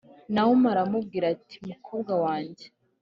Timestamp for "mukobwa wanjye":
1.69-2.65